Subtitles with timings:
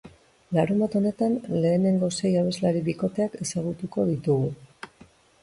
[0.57, 4.51] Larunbat honetan lehenengo sei abeslari bikoteak ezagutuko ditugu.